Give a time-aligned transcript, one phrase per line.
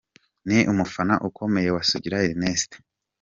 [0.47, 2.71] Ni umufana ukomeye wa Sugira Ernest.